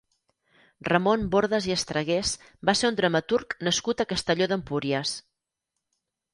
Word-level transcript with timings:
Ramon 0.87 1.25
Bordas 1.35 1.67
i 1.71 1.73
Estragués 1.75 2.33
va 2.71 2.75
ser 2.81 2.89
un 2.91 2.99
dramaturg 3.03 3.55
nascut 3.69 4.05
a 4.07 4.11
Castelló 4.15 4.51
d'Empúries. 4.55 5.17